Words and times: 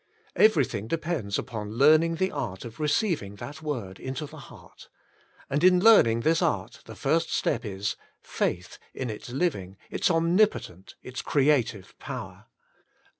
Everything 0.35 0.87
depends 0.87 1.37
upon 1.37 1.73
learning 1.77 2.15
the 2.15 2.31
art 2.31 2.65
of 2.65 2.79
receiving 2.79 3.35
that 3.35 3.61
word 3.61 3.99
into 3.99 4.25
the 4.25 4.39
heart. 4.39 4.89
And 5.47 5.63
in 5.63 5.79
learning 5.79 6.21
this 6.21 6.41
art 6.41 6.81
the 6.85 6.95
first 6.95 7.31
step 7.31 7.63
is— 7.63 7.95
Faith 8.39 8.79
in 8.95 9.11
Its 9.11 9.29
Living, 9.29 9.77
Its 9.91 10.09
Omnipotent, 10.09 10.95
Its 11.03 11.21
Creative 11.21 11.93
Power. 11.99 12.47